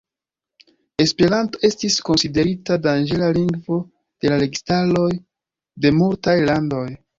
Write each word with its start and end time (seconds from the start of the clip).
Esperanto 1.03 1.59
estis 1.69 1.97
konsiderita 2.07 2.79
"danĝera 2.87 3.29
lingvo" 3.37 3.79
de 3.95 4.33
la 4.35 4.41
registaroj 4.47 5.07
de 5.87 5.95
multaj 6.03 6.39
landoj. 6.51 6.87